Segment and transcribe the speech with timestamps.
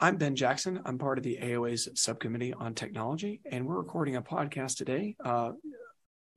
[0.00, 0.80] I'm Ben Jackson.
[0.84, 5.50] I'm part of the AOA's subcommittee on technology, and we're recording a podcast today uh,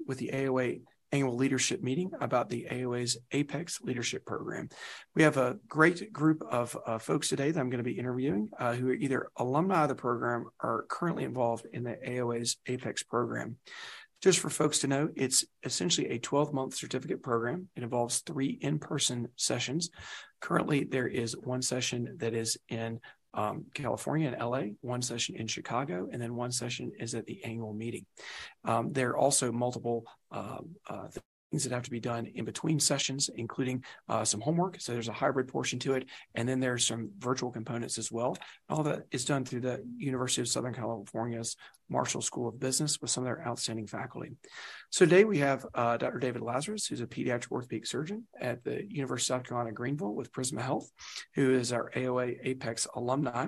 [0.08, 4.68] with the AOA annual leadership meeting about the AOA's Apex Leadership Program.
[5.13, 8.50] We have a great group of uh, folks today that I'm going to be interviewing
[8.58, 13.04] uh, who are either alumni of the program or currently involved in the AOA's Apex
[13.04, 13.57] program.
[14.23, 17.70] Just for folks to know, it's essentially a 12 month certificate program.
[17.75, 19.91] It involves three in person sessions.
[20.39, 23.00] Currently, there is one session that is in
[23.34, 27.43] um, California and LA, one session in Chicago, and then one session is at the
[27.43, 28.06] annual meeting.
[28.65, 31.07] Um, there are also multiple uh, uh,
[31.51, 34.80] things that have to be done in between sessions, including uh, some homework.
[34.80, 36.05] So there's a hybrid portion to it.
[36.33, 38.38] And then there's some virtual components as well.
[38.69, 41.58] All that is done through the University of Southern California's
[41.89, 44.31] Marshall School of Business with some of their outstanding faculty.
[44.89, 46.19] So today we have uh, Dr.
[46.19, 50.31] David Lazarus, who's a pediatric orthopedic surgeon at the University of South Carolina, Greenville with
[50.31, 50.89] Prisma Health,
[51.36, 53.47] who is our AOA Apex alumni.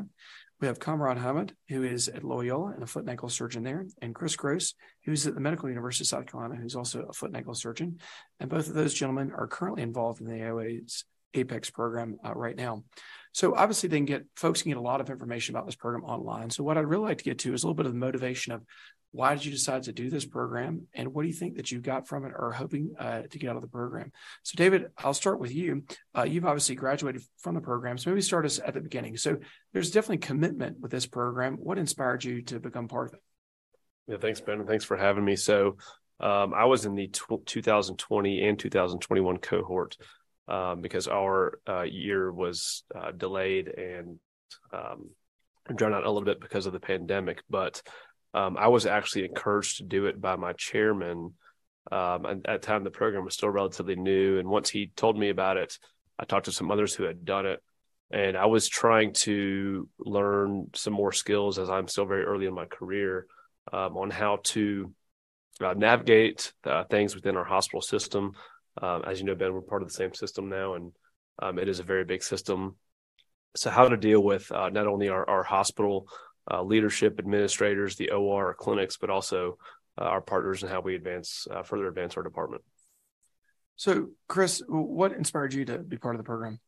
[0.64, 3.86] We have Kamran Hamid, who is at Loyola and a foot and ankle surgeon there,
[4.02, 7.32] and Chris Gross, who's at the Medical University of South Carolina, who's also a foot
[7.32, 8.00] and ankle surgeon.
[8.40, 11.04] And both of those gentlemen are currently involved in the AOA's
[11.34, 12.86] Apex program uh, right now.
[13.34, 16.06] So obviously, they can get folks can get a lot of information about this program
[16.06, 16.50] online.
[16.50, 18.54] So what I'd really like to get to is a little bit of the motivation
[18.54, 18.64] of
[19.14, 21.80] why did you decide to do this program, and what do you think that you
[21.80, 24.12] got from it or hoping uh, to get out of the program?
[24.42, 25.84] So, David, I'll start with you.
[26.18, 29.16] Uh, you've obviously graduated from the program, so maybe start us at the beginning.
[29.18, 29.38] So,
[29.72, 31.58] there's definitely commitment with this program.
[31.58, 33.20] What inspired you to become part of it?
[34.08, 35.36] Yeah, thanks, Ben, and thanks for having me.
[35.36, 35.78] So,
[36.20, 39.96] um, I was in the tw- 2020 and 2021 cohort
[40.48, 44.18] um, because our uh, year was uh, delayed and
[44.74, 45.12] um,
[45.76, 47.84] drawn out a little bit because of the pandemic, but
[48.34, 51.34] um, I was actually encouraged to do it by my chairman.
[51.92, 54.40] Um, and at the time, the program was still relatively new.
[54.40, 55.78] And once he told me about it,
[56.18, 57.62] I talked to some others who had done it.
[58.12, 62.54] And I was trying to learn some more skills as I'm still very early in
[62.54, 63.26] my career
[63.72, 64.94] um, on how to
[65.62, 68.34] uh, navigate uh, things within our hospital system.
[68.82, 70.92] Um, as you know, Ben, we're part of the same system now, and
[71.42, 72.76] um, it is a very big system.
[73.56, 76.08] So, how to deal with uh, not only our, our hospital
[76.64, 79.58] leadership, administrators, the OR, clinics, but also
[80.00, 82.64] uh, our partners and how we advance uh, further advance our department.
[83.76, 86.60] So, Chris, what inspired you to be part of the program?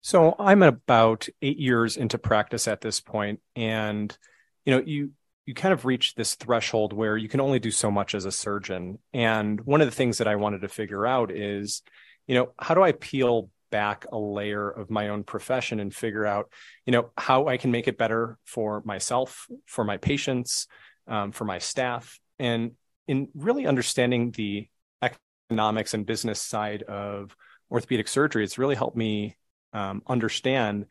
[0.00, 4.16] So, I'm about eight years into practice at this point, and
[4.64, 5.10] you know, you
[5.48, 8.30] you kind of reach this threshold where you can only do so much as a
[8.30, 8.98] surgeon.
[9.14, 11.82] And one of the things that I wanted to figure out is,
[12.26, 16.26] you know, how do I peel back a layer of my own profession and figure
[16.26, 16.50] out,
[16.86, 20.66] you know, how I can make it better for myself, for my patients,
[21.06, 22.72] um, for my staff, and
[23.06, 24.68] in really understanding the
[25.02, 27.34] economics and business side of
[27.70, 29.36] orthopedic surgery, it's really helped me
[29.72, 30.86] um, understand,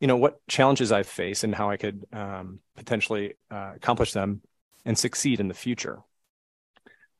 [0.00, 4.40] you know, what challenges I face and how I could um, potentially uh, accomplish them
[4.84, 6.00] and succeed in the future.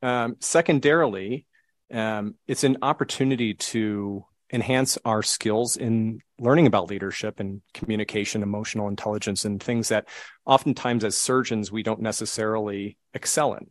[0.02, 1.46] Um, secondarily,
[1.92, 8.88] um, it's an opportunity to enhance our skills in learning about leadership and communication, emotional
[8.88, 10.08] intelligence, and things that
[10.46, 13.70] oftentimes as surgeons we don't necessarily excel in.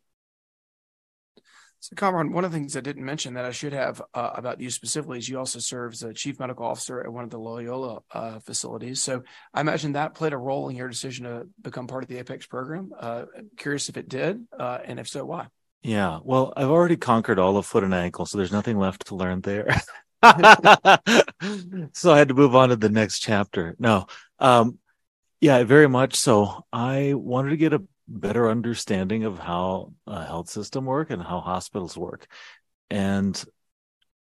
[1.79, 4.59] So, Kamran, one of the things I didn't mention that I should have uh, about
[4.59, 7.37] you specifically is you also serve as a chief medical officer at one of the
[7.37, 9.01] Loyola uh, facilities.
[9.01, 9.23] So,
[9.53, 12.47] I imagine that played a role in your decision to become part of the Apex
[12.47, 12.91] program.
[12.99, 13.25] Uh,
[13.57, 15.47] curious if it did, uh, and if so, why?
[15.83, 19.15] Yeah, well, I've already conquered all of foot and ankle, so there's nothing left to
[19.15, 19.67] learn there.
[21.93, 23.75] so I had to move on to the next chapter.
[23.79, 24.07] No,
[24.39, 24.79] um,
[25.39, 26.65] yeah, very much so.
[26.73, 31.39] I wanted to get a better understanding of how a health system work and how
[31.39, 32.27] hospitals work,
[32.89, 33.43] and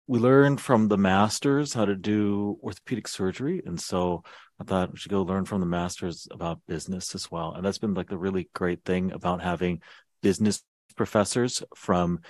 [0.07, 4.23] we learned from the masters how to do orthopedic surgery, and so
[4.61, 7.55] I thought we should go learn from the masters about business as well.
[7.55, 9.83] And that's been like the really great thing about having
[10.23, 10.63] business
[10.97, 12.21] professors from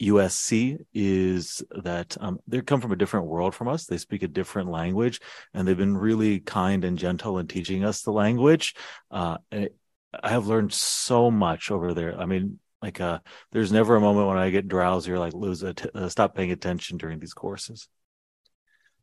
[0.00, 3.86] USC is that um, they come from a different world from us.
[3.86, 5.20] They speak a different language,
[5.52, 8.74] and they've been really kind and gentle in teaching us the language.
[9.10, 12.18] Uh, I have learned so much over there.
[12.18, 13.18] I mean, like, uh,
[13.52, 16.34] there's never a moment when I get drowsy or like lose a t- uh, stop
[16.34, 17.88] paying attention during these courses.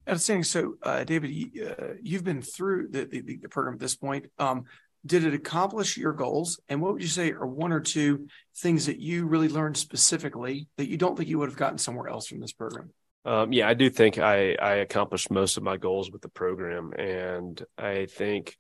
[0.08, 0.44] Outstanding.
[0.44, 1.32] So, uh, David,
[1.62, 4.28] uh, you've been through the, the, the, program at this point.
[4.38, 4.66] Um,
[5.06, 6.60] did it accomplish your goals?
[6.68, 10.68] And what would you say are one or two things that you really learned specifically
[10.78, 12.92] that you don't think you would have gotten somewhere else from this program?
[13.26, 16.94] Um, yeah, I do think I, I accomplished most of my goals with the program.
[16.94, 18.56] And I think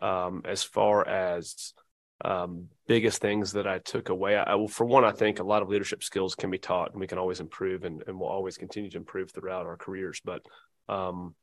[0.00, 1.72] um, as far as
[2.22, 5.68] um, biggest things that I took away, I, for one, I think a lot of
[5.68, 8.90] leadership skills can be taught and we can always improve and, and we'll always continue
[8.90, 10.20] to improve throughout our careers.
[10.22, 10.42] But
[10.88, 11.34] um,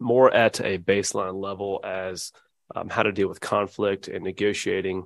[0.00, 2.32] more at a baseline level as
[2.74, 5.04] um, how to deal with conflict and negotiating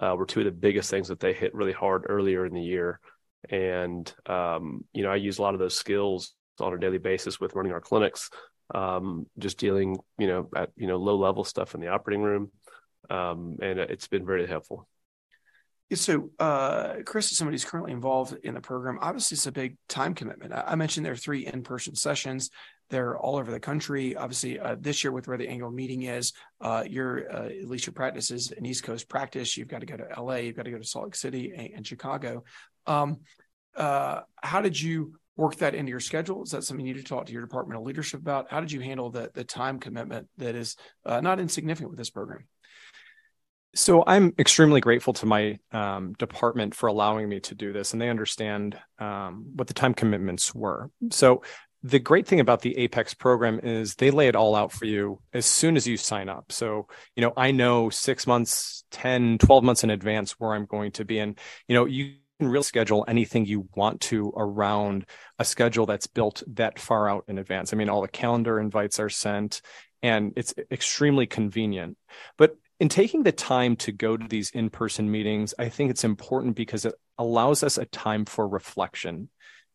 [0.00, 2.62] uh, were two of the biggest things that they hit really hard earlier in the
[2.62, 3.00] year.
[3.50, 7.40] And, um, you know, I use a lot of those skills on a daily basis
[7.40, 8.30] with running our clinics,
[8.74, 12.50] um, just dealing, you know, at, you know, low level stuff in the operating room.
[13.10, 14.88] Um, and it's been very helpful.
[15.94, 18.98] So, uh, Chris is somebody who's currently involved in the program.
[19.00, 20.52] Obviously, it's a big time commitment.
[20.52, 22.50] I mentioned there are three in person sessions.
[22.90, 24.16] They're all over the country.
[24.16, 27.86] Obviously, uh, this year with where the annual meeting is, uh, your uh, at least
[27.86, 29.56] your practice is an East Coast practice.
[29.56, 31.70] You've got to go to LA, you've got to go to Salt Lake City and,
[31.76, 32.44] and Chicago.
[32.86, 33.18] Um,
[33.76, 36.42] uh, how did you work that into your schedule?
[36.42, 38.50] Is that something you need to talk to your departmental leadership about?
[38.50, 42.10] How did you handle the the time commitment that is uh, not insignificant with this
[42.10, 42.46] program?
[43.74, 48.00] So I'm extremely grateful to my um, department for allowing me to do this, and
[48.00, 50.90] they understand um, what the time commitments were.
[51.10, 51.42] So
[51.82, 55.20] the great thing about the apex program is they lay it all out for you
[55.32, 56.50] as soon as you sign up.
[56.50, 60.92] So you know i know six months 10 12 months in advance where i'm going
[60.92, 65.04] to be and you know you can really schedule anything you want to around
[65.38, 67.72] a schedule that's built that far out in advance.
[67.72, 69.60] I mean all the calendar invites are sent
[70.02, 71.96] and it's extremely convenient.
[72.36, 76.54] But in taking the time to go to these in-person meetings i think it's important
[76.54, 79.28] because it allows us a time for reflection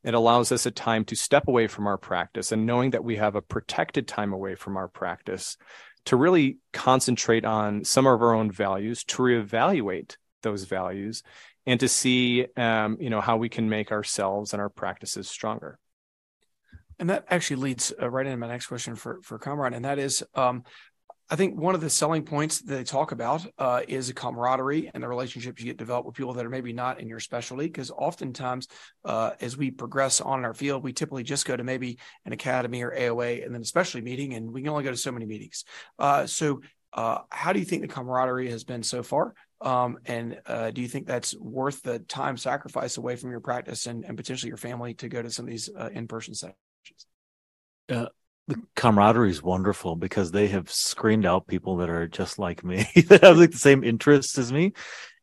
[0.03, 3.15] it allows us a time to step away from our practice and knowing that we
[3.15, 5.57] have a protected time away from our practice
[6.05, 11.23] to really concentrate on some of our own values, to reevaluate those values,
[11.65, 15.79] and to see, um, you know, how we can make ourselves and our practices stronger.
[16.99, 19.97] And that actually leads uh, right into my next question for for Kamran, and that
[19.97, 20.63] is, um,
[21.29, 24.91] I think one of the selling points that they talk about uh, is a camaraderie
[24.93, 27.65] and the relationships you get developed with people that are maybe not in your specialty.
[27.65, 28.67] Because oftentimes,
[29.05, 32.33] uh, as we progress on in our field, we typically just go to maybe an
[32.33, 35.11] academy or AOA and then a specialty meeting, and we can only go to so
[35.11, 35.63] many meetings.
[35.97, 36.61] Uh, so,
[36.91, 39.33] uh, how do you think the camaraderie has been so far?
[39.61, 43.87] Um, and uh, do you think that's worth the time sacrifice away from your practice
[43.87, 46.53] and, and potentially your family to go to some of these uh, in person sessions?
[48.47, 52.85] The camaraderie is wonderful because they have screened out people that are just like me
[53.07, 54.73] that have like the same interests as me.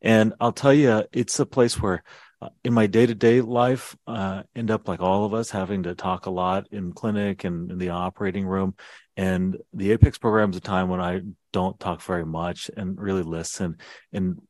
[0.03, 2.03] And i'll tell you it's a place where
[2.43, 6.25] uh, in my day-to-day life uh, end up like all of us having to talk
[6.25, 8.75] a lot in clinic and in the operating room.
[9.15, 11.21] And the apex program is a time when i
[11.53, 13.77] don't talk very much and really listen.
[14.13, 14.41] And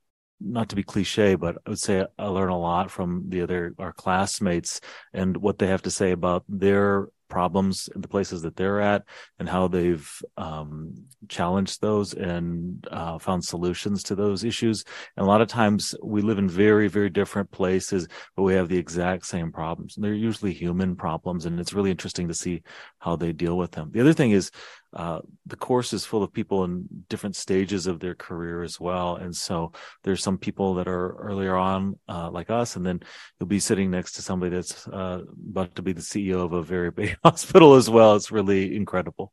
[0.40, 3.74] not to be cliche, but I would say I learn a lot from the other
[3.78, 4.80] our classmates
[5.12, 9.04] and what they have to say about their problems in the places that they're at
[9.38, 10.92] and how they've um,
[11.28, 14.84] challenged those and uh, found solutions to those issues.
[15.16, 18.68] And a lot of times we live in very, very different places, but we have
[18.68, 19.96] the exact same problems.
[19.96, 21.46] And they're usually human problems.
[21.46, 22.62] And it's really interesting to see
[22.98, 23.90] how they deal with them.
[23.92, 24.50] The other thing is
[24.92, 29.16] uh, the course is full of people in different stages of their career as well.
[29.16, 29.72] And so
[30.02, 33.00] there's some people that are earlier on, uh, like us, and then
[33.38, 36.62] you'll be sitting next to somebody that's uh, about to be the CEO of a
[36.62, 38.16] very big hospital as well.
[38.16, 39.32] It's really incredible.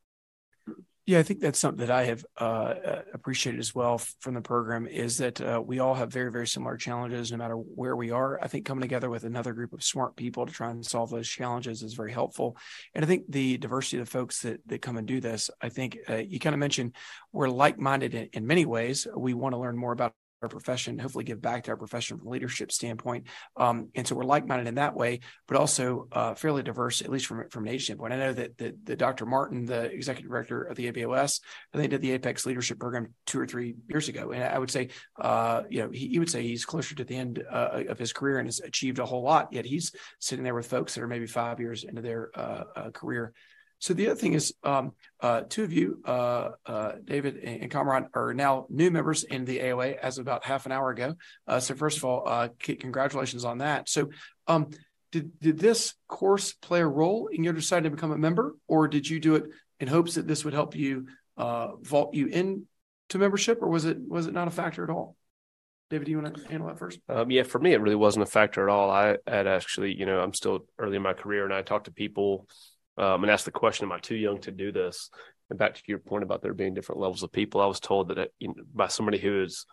[1.08, 4.42] Yeah, I think that's something that I have uh, uh appreciated as well from the
[4.42, 8.12] program is that uh, we all have very, very similar challenges no matter where we
[8.12, 8.38] are.
[8.44, 11.30] I think coming together with another group of smart people to try and solve those
[11.30, 12.58] challenges is very helpful.
[12.94, 15.70] And I think the diversity of the folks that, that come and do this, I
[15.70, 16.94] think uh, you kind of mentioned
[17.32, 19.08] we're like minded in, in many ways.
[19.16, 22.28] We want to learn more about our profession, hopefully give back to our profession from
[22.28, 23.28] a leadership standpoint.
[23.56, 27.26] Um, and so we're like-minded in that way, but also uh, fairly diverse, at least
[27.26, 28.14] from, from an age standpoint.
[28.14, 29.26] I know that the, the Dr.
[29.26, 31.42] Martin, the executive director of the ABOS,
[31.74, 34.32] I think did the Apex Leadership Program two or three years ago.
[34.32, 34.90] And I would say,
[35.20, 38.14] uh, you know, he, he, would say he's closer to the end uh, of his
[38.14, 41.08] career and has achieved a whole lot, yet he's sitting there with folks that are
[41.08, 43.34] maybe five years into their uh, uh, career
[43.80, 48.10] so the other thing is, um, uh, two of you, uh, uh, David and Kamran,
[48.14, 51.16] are now new members in the AOA as of about half an hour ago.
[51.48, 53.88] Uh, so first of all, uh, congratulations on that.
[53.90, 54.10] So,
[54.48, 54.70] um,
[55.12, 58.88] did did this course play a role in your deciding to become a member, or
[58.88, 59.46] did you do it
[59.80, 61.08] in hopes that this would help you
[61.38, 62.66] uh, vault you into
[63.16, 65.16] membership, or was it was it not a factor at all?
[65.90, 67.00] David, do you want to handle that first?
[67.08, 68.90] Um, yeah, for me, it really wasn't a factor at all.
[68.90, 71.92] I had actually, you know, I'm still early in my career, and I talked to
[71.92, 72.48] people
[72.98, 75.10] um, and asked the question, "Am I too young to do this?"
[75.50, 78.10] And back to your point about there being different levels of people, I was told
[78.10, 79.66] that it, you know, by somebody who is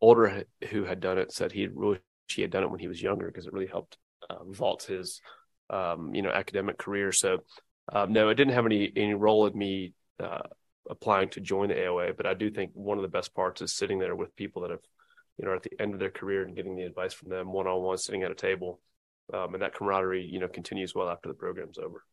[0.00, 3.02] older who had done it said he really he had done it when he was
[3.02, 5.20] younger because it really helped uh, vault his
[5.68, 7.12] um, you know academic career.
[7.12, 7.38] So
[7.92, 10.42] um, no, it didn't have any any role in me uh,
[10.88, 13.74] applying to join the AOA, but I do think one of the best parts is
[13.74, 14.80] sitting there with people that have
[15.38, 17.66] you know at the end of their career and getting the advice from them one
[17.66, 18.80] on one, sitting at a table,
[19.32, 22.04] um, and that camaraderie you know continues well after the program's over.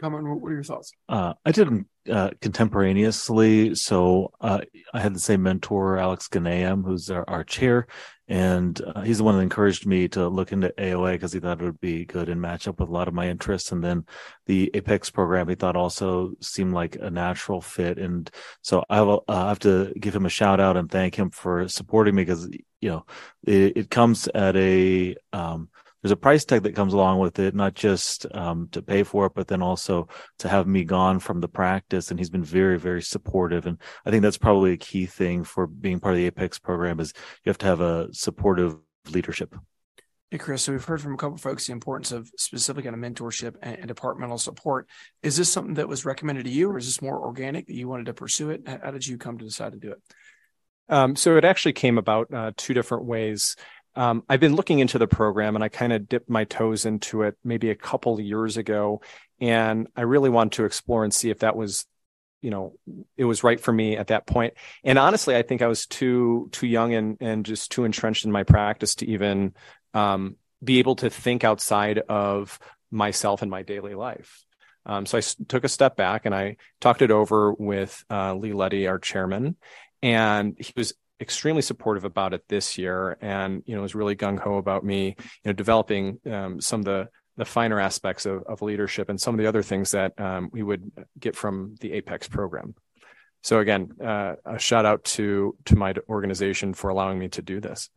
[0.00, 0.92] Kamran, what are your thoughts?
[1.08, 3.74] Uh, I did them uh, contemporaneously.
[3.74, 4.60] So uh,
[4.92, 7.86] I had the same mentor, Alex Ghanayem, who's our, our chair,
[8.26, 11.60] and uh, he's the one that encouraged me to look into AOA because he thought
[11.60, 13.70] it would be good and match up with a lot of my interests.
[13.70, 14.06] And then
[14.46, 17.98] the Apex program he thought also seemed like a natural fit.
[17.98, 18.30] And
[18.62, 21.68] so I, will, uh, have to give him a shout out and thank him for
[21.68, 22.48] supporting me because
[22.80, 23.06] you know
[23.46, 25.68] it, it comes at a um,
[26.04, 29.24] there's a price tag that comes along with it, not just um, to pay for
[29.24, 30.06] it, but then also
[30.38, 32.10] to have me gone from the practice.
[32.10, 33.64] And he's been very, very supportive.
[33.64, 37.00] And I think that's probably a key thing for being part of the Apex program
[37.00, 38.76] is you have to have a supportive
[39.12, 39.54] leadership.
[40.30, 43.00] Hey, Chris, so we've heard from a couple folks the importance of specific kind of
[43.00, 44.86] mentorship and, and, departmental support.
[45.22, 47.88] Is this something that was recommended to you, or is this more organic that you
[47.88, 48.68] wanted to pursue it?
[48.68, 50.02] How did you come to decide to do it?
[50.90, 53.56] Um, so it actually came about uh, two different ways.
[53.96, 57.22] Um, I've been looking into the program and I kind of dipped my toes into
[57.22, 59.00] it maybe a couple years ago.
[59.40, 61.86] And I really wanted to explore and see if that was,
[62.42, 62.74] you know,
[63.16, 64.54] it was right for me at that point.
[64.82, 68.32] And honestly, I think I was too, too young and, and just too entrenched in
[68.32, 69.54] my practice to even
[69.92, 72.58] um, be able to think outside of
[72.90, 74.44] myself and my daily life.
[74.86, 78.52] Um, so I took a step back and I talked it over with uh, Lee
[78.52, 79.56] Leddy, our chairman,
[80.02, 80.92] and he was
[81.24, 83.16] extremely supportive about it this year.
[83.20, 87.08] And you know was really gung-ho about me you know developing um, some of the
[87.36, 90.62] the finer aspects of, of leadership and some of the other things that um, we
[90.62, 92.74] would get from the apex program.
[93.42, 97.60] So again uh, a shout out to to my organization for allowing me to do
[97.60, 97.90] this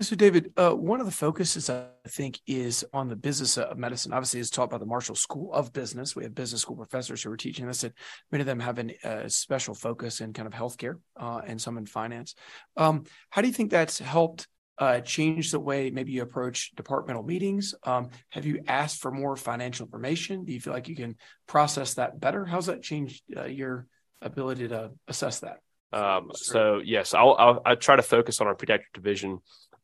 [0.00, 4.12] so, David, uh, one of the focuses I think is on the business of medicine.
[4.12, 6.14] Obviously, it's taught by the Marshall School of Business.
[6.14, 7.92] We have business school professors who are teaching this, and
[8.30, 11.78] many of them have a uh, special focus in kind of healthcare uh, and some
[11.78, 12.36] in finance.
[12.76, 14.46] Um, how do you think that's helped
[14.78, 17.74] uh, change the way maybe you approach departmental meetings?
[17.82, 20.44] Um, have you asked for more financial information?
[20.44, 21.16] Do you feel like you can
[21.48, 22.44] process that better?
[22.44, 23.86] How's that changed uh, your
[24.22, 25.58] ability to assess that?
[25.92, 29.38] Um, so yes, I'll, I'll I try to focus on our pediatric division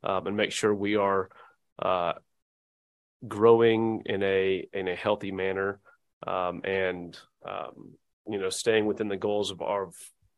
[0.05, 1.29] um, and make sure we are
[1.81, 2.13] uh,
[3.27, 5.81] growing in a in a healthy manner
[6.27, 7.19] um, and
[7.49, 7.95] um,
[8.29, 9.91] you know staying within the goals of our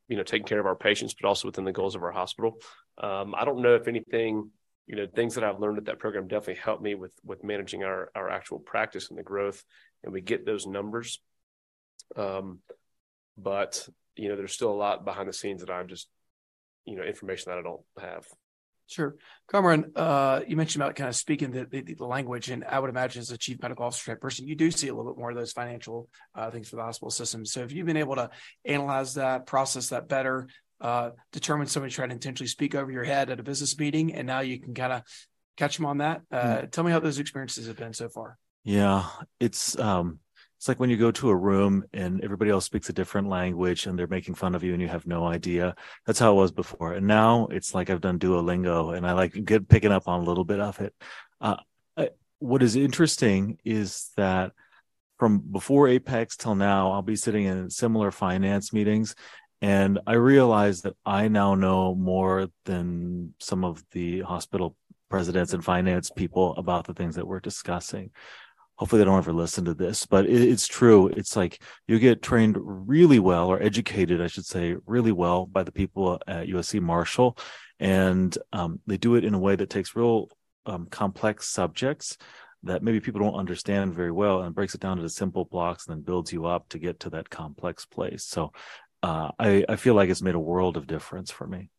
[0.08, 2.58] you know taking care of our patients, but also within the goals of our hospital.
[2.98, 4.50] Um, I don't know if anything
[4.86, 7.84] you know things that I've learned at that program definitely helped me with with managing
[7.84, 9.62] our our actual practice and the growth,
[10.04, 11.20] and we get those numbers.
[12.14, 12.60] Um,
[13.36, 16.08] but you know, there's still a lot behind the scenes that I'm just
[16.84, 18.26] you know information that I don't have.
[18.88, 19.16] Sure.
[19.50, 22.90] Kamran, uh, you mentioned about kind of speaking the, the, the, language, and I would
[22.90, 25.30] imagine as a chief medical officer type person, you do see a little bit more
[25.30, 27.44] of those financial uh, things for the hospital system.
[27.44, 28.30] So if you've been able to
[28.64, 30.48] analyze that, process that better,
[30.80, 34.26] uh, determine somebody trying to intentionally speak over your head at a business meeting, and
[34.26, 35.02] now you can kind of
[35.56, 36.22] catch them on that.
[36.30, 36.70] Mm.
[36.70, 38.38] Tell me how those experiences have been so far.
[38.62, 39.06] Yeah,
[39.40, 40.20] it's um,
[40.56, 43.86] it's like when you go to a room and everybody else speaks a different language
[43.86, 45.74] and they're making fun of you and you have no idea.
[46.06, 46.94] That's how it was before.
[46.94, 50.24] And now it's like I've done Duolingo and I like get picking up on a
[50.24, 50.94] little bit of it.
[51.40, 51.56] Uh,
[51.96, 54.52] I, what is interesting is that
[55.18, 59.14] from before Apex till now, I'll be sitting in similar finance meetings
[59.60, 64.74] and I realize that I now know more than some of the hospital
[65.10, 68.10] presidents and finance people about the things that we're discussing
[68.76, 71.08] hopefully they don't ever listen to this, but it, it's true.
[71.08, 75.62] It's like you get trained really well or educated, I should say, really well by
[75.62, 77.38] the people at USC Marshall.
[77.80, 80.28] And um, they do it in a way that takes real
[80.66, 82.16] um, complex subjects
[82.62, 85.96] that maybe people don't understand very well and breaks it down into simple blocks and
[85.96, 88.24] then builds you up to get to that complex place.
[88.24, 88.52] So
[89.02, 91.70] uh, I, I feel like it's made a world of difference for me.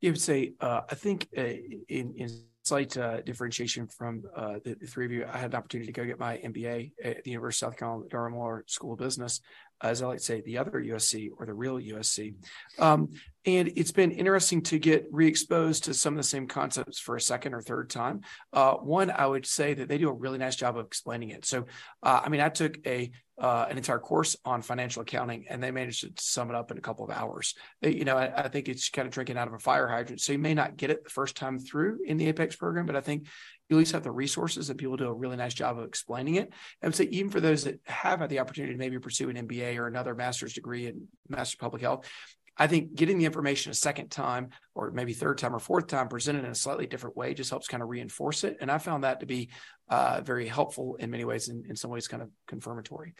[0.00, 2.28] You would say, uh, I think uh, in, in
[2.68, 5.24] slight uh, differentiation from uh, the, the, three of you.
[5.24, 8.04] I had an opportunity to go get my MBA at the University of South Carolina
[8.10, 9.40] Darla Moore School of Business,
[9.82, 12.34] as I like to say, the other USC or the real USC.
[12.78, 13.08] Um,
[13.48, 17.20] and it's been interesting to get re-exposed to some of the same concepts for a
[17.20, 18.20] second or third time.
[18.52, 21.46] Uh, one, I would say that they do a really nice job of explaining it.
[21.46, 21.64] So,
[22.02, 25.70] uh, I mean, I took a uh, an entire course on financial accounting, and they
[25.70, 27.54] managed to sum it up in a couple of hours.
[27.80, 30.20] You know, I, I, think it's kind of drinking out of a fire hydrant.
[30.20, 32.96] So you may not get it the first time through in the Apex program, but
[32.96, 33.28] I think
[33.68, 36.34] you at least have the resources and people do a really nice job of explaining
[36.34, 36.52] it.
[36.82, 39.76] And so even for those that have had the opportunity to maybe pursue an MBA
[39.76, 42.10] or another master's degree in master public health,
[42.58, 46.08] I think getting the information a second time or maybe third time or fourth time
[46.08, 48.56] presented in a slightly different way just helps kind of reinforce it.
[48.60, 49.50] And I found that to be
[49.88, 53.14] uh, very helpful in many ways, and in some ways kind of confirmatory.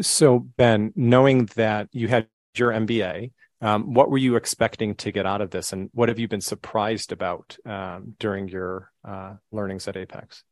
[0.00, 5.26] So, Ben, knowing that you had your MBA, um, what were you expecting to get
[5.26, 9.88] out of this, and what have you been surprised about um, during your uh, learnings
[9.88, 10.44] at Apex?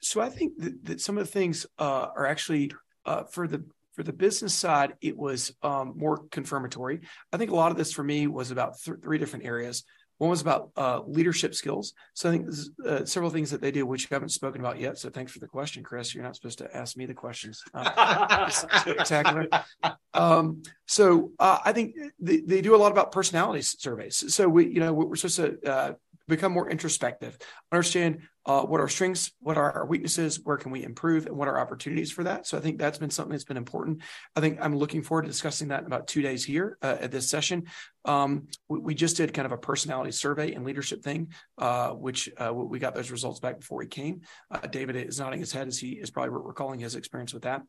[0.00, 2.72] So, I think that, that some of the things uh, are actually
[3.04, 3.64] uh, for the
[3.96, 7.00] for the business side, it was um, more confirmatory.
[7.32, 9.84] I think a lot of this for me was about th- three different areas.
[10.18, 11.92] One was about uh, leadership skills.
[12.14, 12.48] So I think
[12.86, 14.98] uh, several things that they do, which you haven't spoken about yet.
[14.98, 16.14] So thanks for the question, Chris.
[16.14, 17.62] You're not supposed to ask me the questions.
[17.74, 19.46] Uh, spectacular.
[20.14, 24.34] Um, so uh, I think they, they, do a lot about personality surveys.
[24.34, 25.92] So we, you know, we're supposed to uh,
[26.28, 27.38] become more introspective,
[27.72, 31.48] understand uh, what our strengths, what are our weaknesses, where can we improve, and what
[31.48, 32.46] are opportunities for that.
[32.46, 34.02] So I think that's been something that's been important.
[34.36, 37.10] I think I'm looking forward to discussing that in about two days here uh, at
[37.10, 37.64] this session.
[38.04, 42.28] Um, we, we, just did kind of a personality survey and leadership thing, uh, which
[42.38, 44.20] uh, we got those results back before he came.
[44.48, 47.62] Uh, David is nodding his head as he is probably recalling his experience with that.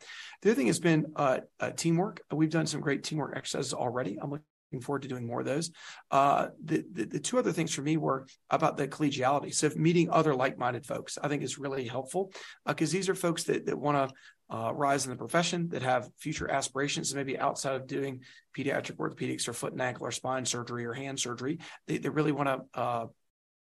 [0.43, 1.39] The other thing has been uh,
[1.75, 2.21] teamwork.
[2.31, 4.19] We've done some great teamwork exercises already.
[4.21, 5.71] I'm looking looking forward to doing more of those.
[6.12, 9.53] Uh, the, the, the two other things for me were about the collegiality.
[9.53, 12.31] So meeting other like-minded folks, I think is really helpful
[12.65, 14.15] because uh, these are folks that that want to
[14.50, 18.21] uh, rise in the profession, that have future aspirations, maybe outside of doing
[18.57, 21.59] pediatric orthopedics or foot and ankle or spine surgery or hand surgery.
[21.86, 23.05] They, they really want to uh,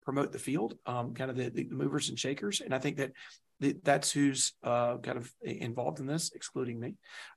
[0.03, 2.61] promote the field, um, kind of the, the, movers and shakers.
[2.61, 3.11] And I think that
[3.83, 6.95] that's who's uh, kind of involved in this, excluding me.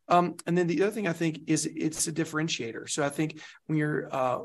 [0.08, 2.88] Um, and then the other thing I think is it's a differentiator.
[2.88, 4.38] So I think when you're uh,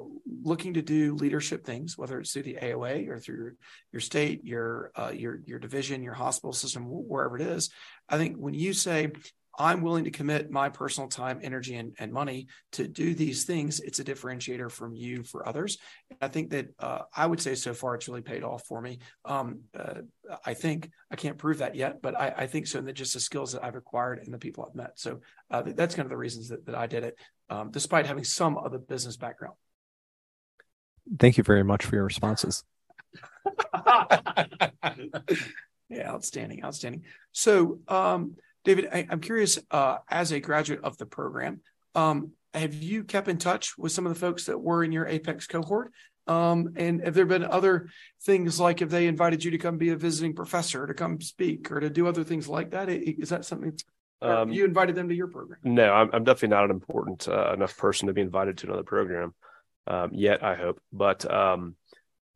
[0.44, 3.56] looking to do leadership things, whether it's through the AOA or through your,
[3.94, 7.70] your state, your uh, your your division, your hospital system, wherever it is,
[8.10, 9.12] I think when you say
[9.58, 13.80] I'm willing to commit my personal time, energy, and, and money to do these things.
[13.80, 15.78] It's a differentiator from you for others.
[16.10, 18.82] And I think that uh, I would say so far it's really paid off for
[18.82, 19.00] me.
[19.26, 20.02] Um, uh,
[20.46, 22.80] I think I can't prove that yet, but I, I, think so.
[22.80, 24.92] And that just the skills that I've acquired and the people I've met.
[24.96, 25.20] So
[25.52, 27.16] uh, that's kind of the reasons that, that I did it,
[27.50, 29.56] um, despite having some of the business background.
[31.20, 32.64] Thank you very much for your responses.
[35.94, 37.04] yeah, outstanding, outstanding.
[37.32, 41.62] So, um, David, I, am curious, uh, as a graduate of the program,
[41.96, 45.08] um, have you kept in touch with some of the folks that were in your
[45.08, 45.92] Apex cohort?
[46.28, 47.90] Um, and have there been other
[48.24, 51.72] things like if they invited you to come be a visiting professor, to come speak,
[51.72, 52.90] or to do other things like that?
[52.90, 53.78] Is that something
[54.22, 55.60] um, you invited them to your program?
[55.64, 58.84] No, I'm, I'm definitely not an important uh, enough person to be invited to another
[58.84, 59.34] program
[59.88, 60.44] um, yet.
[60.44, 61.76] I hope, but um,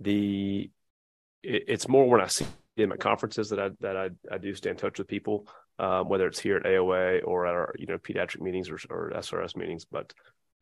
[0.01, 0.69] the
[1.43, 4.53] it, it's more when I see them at conferences that I that I, I do
[4.53, 5.47] stay in touch with people
[5.79, 9.11] um, whether it's here at AOA or at our you know pediatric meetings or, or
[9.15, 9.85] SRS meetings.
[9.85, 10.13] But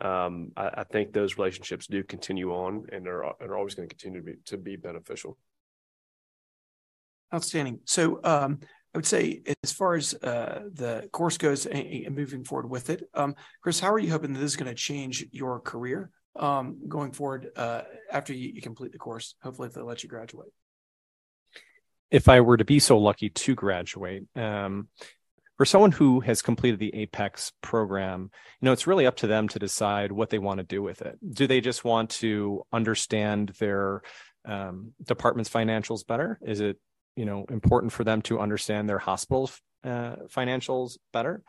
[0.01, 3.87] um, I, I, think those relationships do continue on and are, and are always going
[3.87, 5.37] to continue to be to be beneficial.
[7.33, 7.79] Outstanding.
[7.85, 8.59] So um,
[8.93, 13.03] I would say, as far as uh, the course goes and, moving forward with it,
[13.13, 16.77] um, Chris, how are you hoping that this is going to change your career um,
[16.87, 19.35] going forward uh, after you, you complete the course?
[19.43, 20.49] Hopefully, if they let you graduate
[22.15, 24.87] if I were to be so lucky to graduate, um,
[25.57, 29.49] for someone who has completed the Apex program, you know, it's really up to them
[29.49, 31.17] to decide what they want to do with it.
[31.29, 34.01] Do they just want to understand their
[34.45, 36.39] um, department's financials better?
[36.41, 36.77] Is it,
[37.17, 41.43] you know, important for them to understand their hospital's uh, financials better?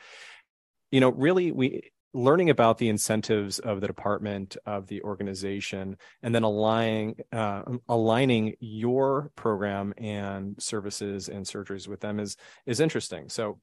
[0.90, 6.34] You know, really, we learning about the incentives of the department of the organization and
[6.34, 13.28] then aligning uh, aligning your program and services and surgeries with them is is interesting.
[13.28, 13.60] So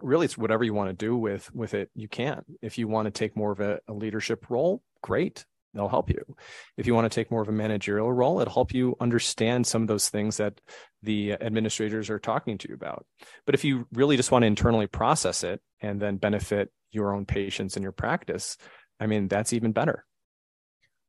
[0.00, 2.42] really it's whatever you want to do with with it you can.
[2.62, 5.44] If you want to take more of a, a leadership role great
[5.74, 6.36] they'll help you.
[6.76, 9.82] If you want to take more of a managerial role it'll help you understand some
[9.82, 10.58] of those things that
[11.02, 13.04] the administrators are talking to you about.
[13.44, 17.26] But if you really just want to internally process it and then benefit your own
[17.26, 18.56] patients in your practice,
[19.00, 20.04] I mean, that's even better.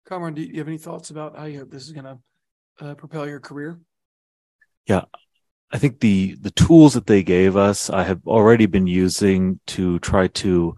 [0.08, 2.17] Kamran, do you have any thoughts about how you hope this is going to
[2.86, 3.80] uh, propel your career?
[4.88, 5.06] Yeah,
[5.71, 10.00] I think the the tools that they gave us, I have already been using to
[10.00, 10.76] try to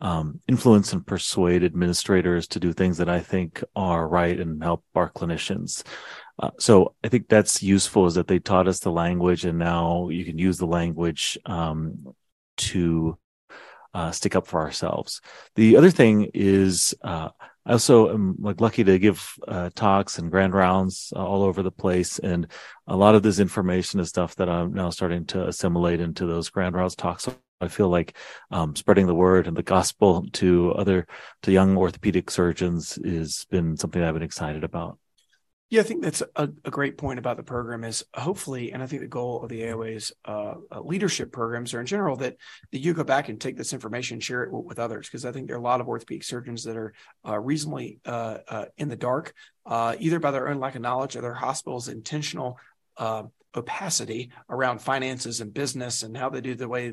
[0.00, 4.84] um, influence and persuade administrators to do things that I think are right and help
[4.94, 5.82] our clinicians.
[6.38, 10.10] Uh, so I think that's useful is that they taught us the language and now
[10.10, 12.14] you can use the language um,
[12.58, 13.16] to
[13.96, 15.22] uh, stick up for ourselves.
[15.54, 17.30] The other thing is, uh,
[17.64, 21.70] I also am like lucky to give uh, talks and grand rounds all over the
[21.70, 22.46] place, and
[22.86, 26.50] a lot of this information is stuff that I'm now starting to assimilate into those
[26.50, 27.26] grand rounds talks.
[27.58, 28.14] I feel like
[28.50, 31.06] um, spreading the word and the gospel to other
[31.44, 34.98] to young orthopedic surgeons has been something I've been excited about.
[35.68, 38.86] Yeah, I think that's a, a, great point about the program is hopefully, and I
[38.86, 42.36] think the goal of the AOA's uh, uh, leadership programs are in general that,
[42.70, 45.48] that you go back and take this information, share it with, others, because I think
[45.48, 46.94] there are a lot of orthopedic surgeons that are
[47.26, 51.16] uh, reasonably uh, uh in the dark, uh, either by their own lack of knowledge
[51.16, 52.58] or their hospital's intentional
[53.56, 56.92] opacity around finances and business and how they do the way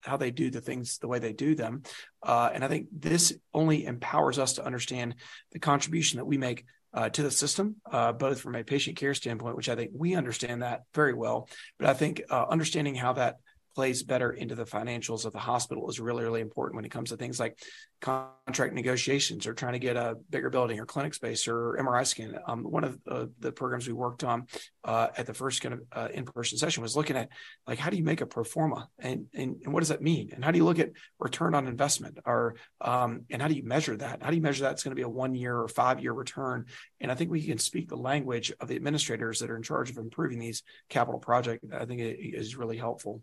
[0.00, 1.82] how they do the things the way they do them.
[2.22, 5.16] Uh, and I think this only empowers us to understand
[5.52, 6.64] the contribution that we make
[6.96, 10.14] uh, to the system, uh, both from a patient care standpoint, which I think we
[10.14, 11.48] understand that very well.
[11.78, 13.36] But I think uh, understanding how that
[13.76, 17.10] plays better into the financials of the hospital is really, really important when it comes
[17.10, 17.58] to things like
[18.00, 22.38] contract negotiations or trying to get a bigger building or clinic space or MRI scan.
[22.46, 24.46] Um, one of uh, the programs we worked on
[24.82, 27.28] uh, at the first kind of uh, in-person session was looking at
[27.66, 30.30] like how do you make a pro forma and, and, and what does that mean
[30.32, 33.62] and how do you look at return on investment or um, and how do you
[33.62, 34.22] measure that?
[34.22, 36.14] How do you measure that it's going to be a one year or five year
[36.14, 36.64] return?
[36.98, 39.90] And I think we can speak the language of the administrators that are in charge
[39.90, 41.66] of improving these capital projects.
[41.70, 43.22] I think it is really helpful.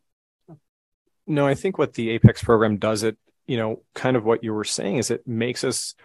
[1.26, 4.54] No, I think what the Apex program does it, you know, kind of what you
[4.54, 5.96] were saying is it makes us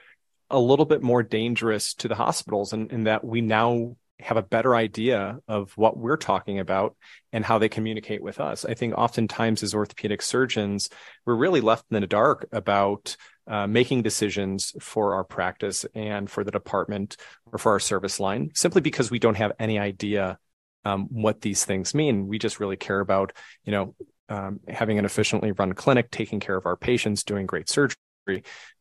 [0.51, 4.37] a little bit more dangerous to the hospitals and in, in that we now have
[4.37, 6.97] a better idea of what we're talking about
[7.33, 8.65] and how they communicate with us.
[8.65, 10.89] I think oftentimes as orthopedic surgeons,
[11.25, 16.43] we're really left in the dark about uh, making decisions for our practice and for
[16.43, 17.17] the department
[17.53, 20.39] or for our service line simply because we don't have any idea
[20.85, 22.27] um, what these things mean.
[22.27, 23.33] We just really care about,
[23.65, 23.95] you know,
[24.29, 27.97] um, having an efficiently run clinic, taking care of our patients, doing great surgery.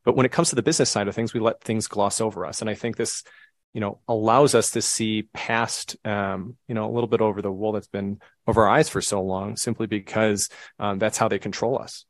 [0.04, 2.44] But when it comes to the business side of things, we let things gloss over
[2.44, 2.60] us.
[2.60, 3.24] And I think this,
[3.72, 7.52] you know, allows us to see past, um, you know, a little bit over the
[7.52, 11.38] wool that's been over our eyes for so long, simply because um, that's how they
[11.38, 12.04] control us.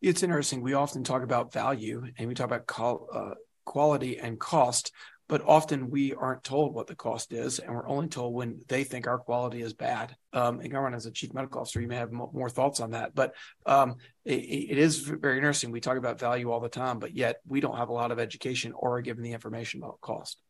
[0.00, 0.62] It's interesting.
[0.62, 4.92] We often talk about value and we talk about call, uh, quality and cost,
[5.28, 8.84] but often we aren't told what the cost is, and we're only told when they
[8.84, 10.14] think our quality is bad.
[10.32, 13.14] Um, and Kamran, as a chief medical officer, you may have more thoughts on that,
[13.14, 13.34] but
[13.66, 15.70] um, it, it is very interesting.
[15.70, 18.18] We talk about value all the time, but yet we don't have a lot of
[18.18, 20.40] education or are given the information about cost.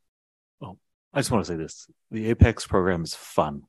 [0.60, 0.78] Well,
[1.12, 3.62] I just want to say this: the Apex program is fun.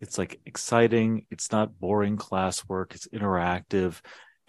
[0.00, 1.26] It's like exciting.
[1.30, 2.94] It's not boring classwork.
[2.94, 4.00] It's interactive